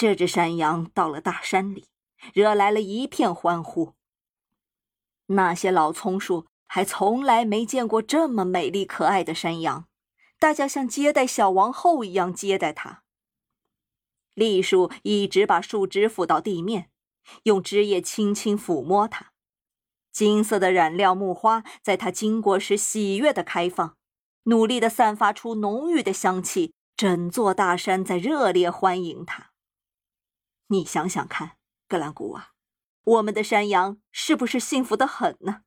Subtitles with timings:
[0.00, 1.84] 这只山羊到了大山里，
[2.32, 3.92] 惹来了一片欢呼。
[5.26, 9.84] 那些老松树还从来没见过这么美丽可爱的山羊，
[10.38, 13.02] 大家像接待小王后一样接待它。
[14.32, 16.88] 栗树一直把树枝扶到地面，
[17.42, 19.32] 用枝叶轻轻抚摸它。
[20.10, 23.98] 金色的染料木花在它经过时喜悦地开放，
[24.44, 26.72] 努力地散发出浓郁的香气。
[26.96, 29.49] 整座大山在热烈欢迎它。
[30.72, 31.56] 你想想看，
[31.88, 32.52] 格兰古瓦，
[33.02, 35.62] 我们的山羊是不是幸福的很呢？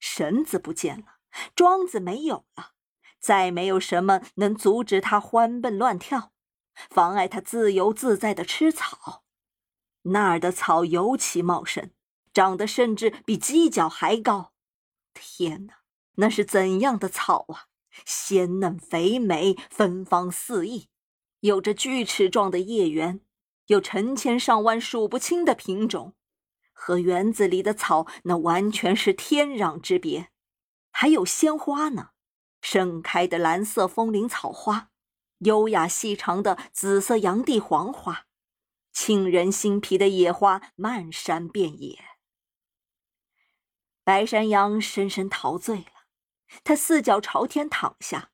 [0.00, 1.18] 绳子不见了，
[1.54, 2.72] 桩子没有了，
[3.20, 6.32] 再没有什么能阻止它欢蹦乱跳。
[6.90, 9.24] 妨碍它自由自在的吃草，
[10.02, 11.92] 那儿的草尤其茂盛，
[12.34, 14.52] 长得甚至比犄角还高。
[15.14, 15.74] 天哪，
[16.16, 17.68] 那是怎样的草啊！
[18.04, 20.90] 鲜嫩肥美，芬芳四溢，
[21.40, 23.20] 有着锯齿状的叶缘，
[23.66, 26.14] 有成千上万数不清的品种，
[26.72, 30.30] 和园子里的草那完全是天壤之别。
[30.90, 32.10] 还有鲜花呢，
[32.60, 34.90] 盛开的蓝色风铃草花。
[35.40, 38.24] 优雅细长的紫色洋地黄花，
[38.90, 41.98] 沁人心脾的野花漫山遍野。
[44.02, 46.06] 白山羊深深陶醉了，
[46.64, 48.30] 它四脚朝天躺下，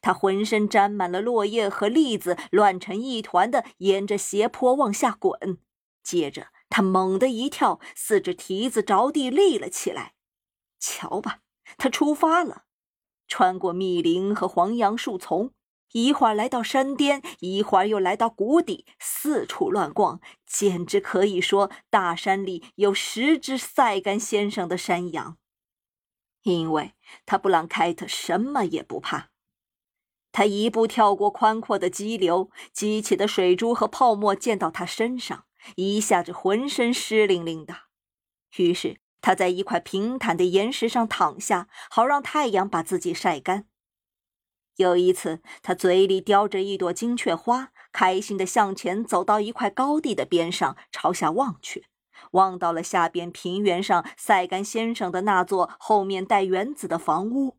[0.00, 5.58] 他浑身沾满了落叶和栗子，乱成一团的沿着斜坡往下滚。
[6.02, 10.14] 接着，他猛地一跳，四只蹄子着地立了起来。
[10.78, 11.40] 瞧吧，
[11.76, 12.62] 他出发了，
[13.26, 15.52] 穿过密林和黄杨树丛。
[15.92, 25.38] 一会儿来到山巅，一会儿又来到谷底，四处乱逛，简直可以说大山里有十只塞干先生的山羊。
[26.42, 26.92] 因为
[27.24, 29.27] 他布朗凯特什么也不怕，
[30.30, 35.44] 他一步跳过宽阔的激流，激起的水珠和泡沫溅到他身上，
[35.76, 37.74] 一下子浑身湿淋淋的。
[38.56, 43.66] 于是他在一块平坦的岩石上躺下，好让太阳把自己晒干。
[44.76, 51.86] 有一次，他嘴里叼着一朵金雀花，开心地向前走到一块高地的边上，朝下望去，
[52.32, 57.58] 望到了下边平原上晒干先生的那座后面带园子的房屋，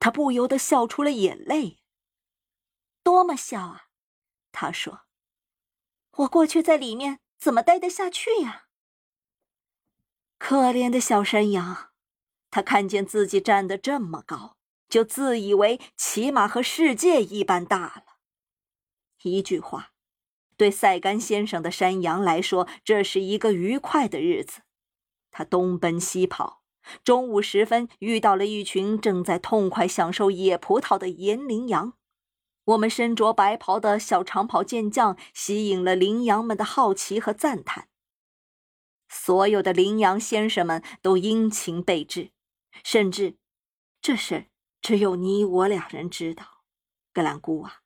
[0.00, 1.78] 他不由得笑出了眼泪。
[3.06, 3.84] 多么笑啊！
[4.50, 5.02] 他说
[6.18, 8.66] ：“我过去在里面怎么待得下去呀？”
[10.38, 11.92] 可怜的小山羊，
[12.50, 14.56] 他看见自己站得这么高。
[14.88, 18.18] 就自以为起码和世界一般大了。
[19.22, 19.92] 一句话，
[20.56, 24.62] 对塞干先生的山羊来说，这是一个愉快的日子。
[25.30, 26.64] 他东奔西跑，
[27.04, 31.95] 中午时分遇到了一群正在痛快享受野葡萄的岩羚羊。
[32.66, 37.88] 我们身着白袍的小长袍健将吸引了羚羊们的好奇和赞叹。
[39.08, 42.32] 所有的羚羊先生们都殷勤备至，
[42.82, 43.36] 甚至
[44.00, 44.46] 这事。
[44.82, 46.62] 只有你我两人知道，
[47.12, 47.80] 格兰姑啊，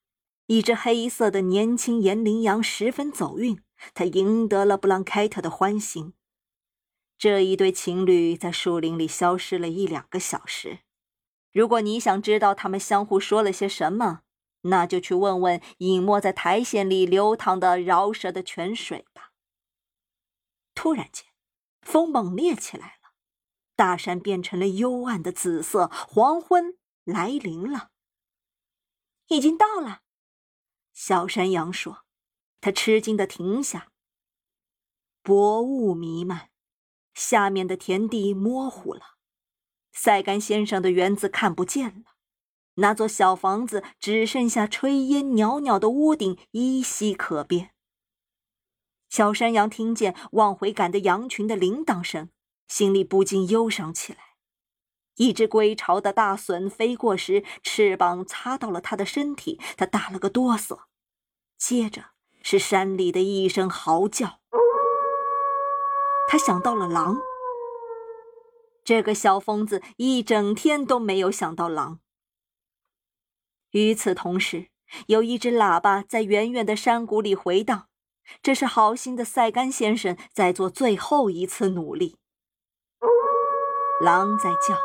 [0.46, 3.62] 一只黑色的年轻岩羚羊十分走运，
[3.94, 6.12] 它赢得了布朗凯特的欢心。
[7.16, 10.80] 这一对情侣在树林里消失了一两个小时。
[11.52, 14.20] 如果你想知道他们相互说了些什么，
[14.62, 19.32] 那就去问问隐没在苔藓里流淌的饶舌的泉水吧。
[20.75, 21.26] 突然间，
[21.82, 23.12] 风猛烈起来了，
[23.76, 26.76] 大山变成了幽暗的紫色，黄昏。
[27.04, 27.91] 来临了，
[29.28, 30.03] 已经到了。
[30.92, 32.04] 小山羊说
[32.60, 33.91] ：“他吃惊的停下。
[35.22, 36.50] 薄雾弥漫，
[37.15, 39.16] 下面的田地模糊了，
[39.92, 42.09] 塞干先生的园子看不见了，
[42.75, 47.70] 那座小房子只剩下炊烟袅袅的屋顶依稀可辨。”
[49.10, 52.30] 小山羊听见往回赶的羊群的铃铛声，
[52.69, 54.19] 心里不禁忧伤起来。
[55.16, 60.82] 一只归巢的大隼飞过时，翅膀擦到了他的身体，他打了个哆嗦。
[61.59, 64.41] 接着是山里的一声嚎叫，
[66.28, 67.18] 他想到了狼。
[68.83, 72.00] 这个小疯子一整天都没有想到狼。
[73.72, 74.68] 与此同时，
[75.06, 77.88] 有一只喇叭在远远的山谷里回荡，
[78.42, 82.16] 这是好心的塞甘先生在做最后一次努力。
[84.00, 84.76] 狼在叫。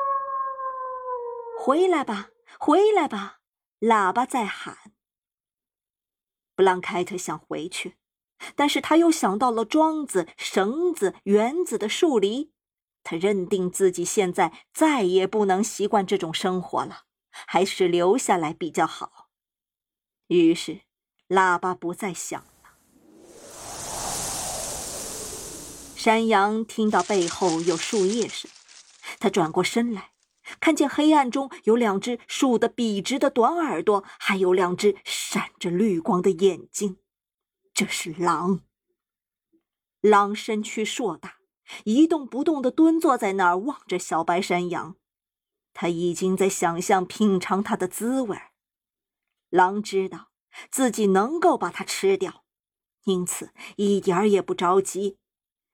[1.57, 2.29] 回来吧，
[2.59, 3.39] 回来吧！
[3.79, 4.77] 喇叭在喊。
[6.55, 7.95] 布朗凯特想回去，
[8.55, 12.51] 但是他又想到了桩子、绳子、园子的树篱，
[13.03, 17.04] 他认定自己现在再也不能习惯这种生活了，
[17.47, 19.29] 还是留下来比较好。
[20.27, 20.81] 于是，
[21.27, 22.47] 喇叭不再响了。
[25.95, 28.49] 山羊听到背后有树叶声，
[29.19, 30.11] 他转过身来，
[30.59, 36.97] 看见黑暗中有两只竖得笔直的短耳朵，还有两只闪着绿光的眼睛。
[37.73, 38.61] 这是狼。
[40.01, 41.37] 狼身躯硕大，
[41.83, 44.95] 一动不动地蹲坐在那儿，望着小白山羊。
[45.75, 48.35] 他已经在想象品尝它的滋味。
[49.49, 50.29] 狼知道
[50.71, 52.43] 自己能够把它吃掉，
[53.03, 55.17] 因此一点儿也不着急。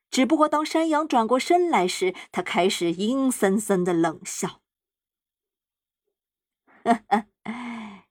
[0.09, 4.61] 只不过当山羊转过身来时，他开始阴森森的冷笑
[6.83, 7.27] ：“哈哈，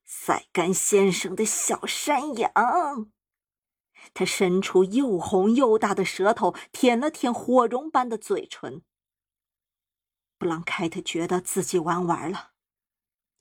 [0.04, 3.10] 塞干先生的小山羊。”
[4.14, 8.82] 他伸出又红又大的舌头，舔了舔火绒般的嘴唇。
[10.40, 12.52] 布朗凯特觉得自己玩完了，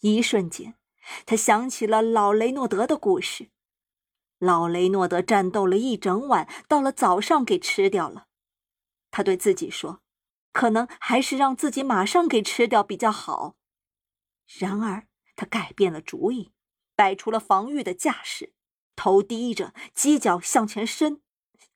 [0.01, 0.75] 一瞬间，
[1.25, 3.51] 他想起了老雷诺德的故事。
[4.37, 8.27] 老雷诺德战斗了一整晚，到了早上给吃掉了。
[9.11, 10.01] 他对自己说
[10.51, 13.55] ：“可能还是让自己马上给吃掉比较好。”
[14.59, 15.07] 然而，
[15.37, 16.51] 他改变了主意，
[16.97, 18.51] 摆出了防御的架势，
[18.97, 21.21] 头低着，犄角向前伸，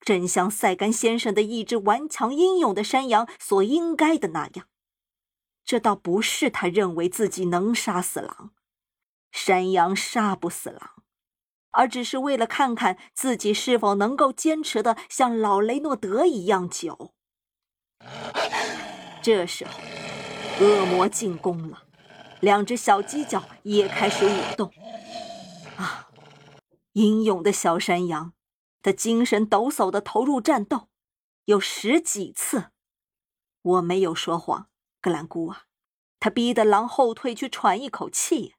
[0.01, 4.67] 正像塞甘先生的一只顽强英勇的山羊所应该的那样。
[5.73, 8.51] 这倒不是他认为自己能杀死狼，
[9.31, 11.03] 山羊杀不死狼，
[11.71, 17.15] 而只是为了看看自己是否能够坚持的像老雷诺德一样久。
[19.23, 19.71] 这时候，
[20.63, 21.85] 恶魔进攻了，
[22.39, 24.71] 两只小犄角也开始舞动。
[25.77, 26.07] 啊，
[26.91, 28.33] 英勇的小山羊，
[28.83, 30.89] 他精神抖擞的投入战斗，
[31.45, 32.65] 有十几次。
[33.63, 34.69] 我没有说谎。
[35.03, 35.63] 格兰姑啊，
[36.21, 38.55] 他逼得狼后退去喘一口气。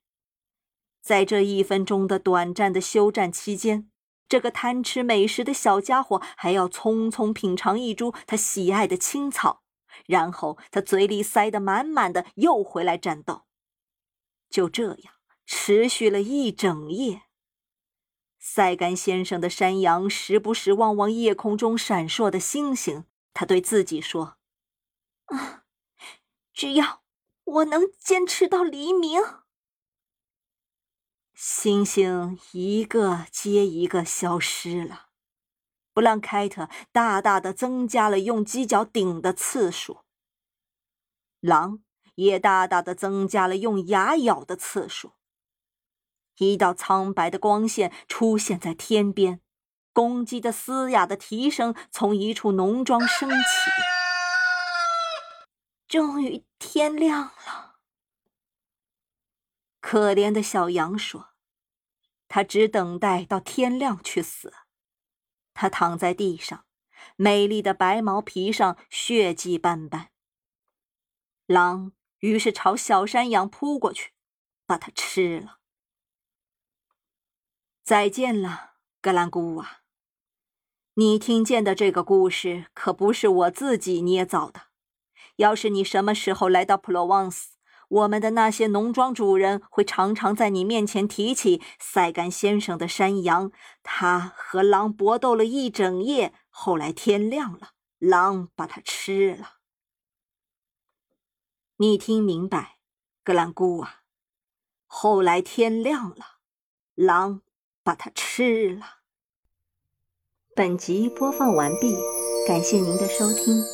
[1.01, 3.91] 在这一分钟的短暂的休战期间，
[4.29, 9.63] 这个贪吃美食的小家伙还要匆匆品尝一株他喜爱的青草，
[10.07, 13.45] 然后他嘴里塞得满满的，又回来战斗。
[14.51, 15.15] 就这样
[15.47, 17.23] 持续了一整夜。
[18.39, 24.37] 塞甘先生的山羊时不时望望夜空中闪烁的星星，他对自己说
[25.33, 25.63] ：“啊。”
[26.55, 27.03] 只要
[27.43, 29.21] 我能坚持到黎明，
[31.35, 35.09] 星星一个接一个消失了。
[35.93, 40.03] 布朗凯特大大的增加了用犄角顶的次数，
[41.41, 41.81] 狼
[42.15, 45.15] 也大大的增加了用牙咬的次数。
[46.37, 49.41] 一道苍白的光线出现在天边，
[49.93, 54.04] 公鸡的嘶哑的啼声从一处农庄升起。
[55.95, 57.77] 终于天亮了。
[59.79, 61.35] 可怜的小羊说
[62.27, 64.53] ：“他只等待到天亮去死。”
[65.55, 66.67] 他躺在地上，
[67.15, 70.11] 美丽的白毛皮上血迹斑斑。
[71.47, 74.11] 狼于是朝小山羊扑过去，
[74.67, 75.61] 把它吃了。
[77.85, 79.83] 再见了，格兰姑啊！
[80.95, 84.74] 你听见的这个故事可不是我自己捏造的。
[85.37, 87.51] 要是你什么时候来到普罗旺斯，
[87.89, 93.51] 我们的那些农庄主人会常常在你面前提起塞甘先生的山羊。
[93.83, 99.55] 他和狼搏斗了一整夜，后来天亮了，狼把他吃了。
[101.79, 102.79] 你听明白，
[103.25, 104.03] 格兰姑啊？
[104.87, 106.39] 后来天亮了，
[106.95, 107.43] 狼
[107.83, 109.01] 把他吃了。
[110.55, 111.97] 本集播放完毕，
[112.47, 113.74] 感谢您的收听。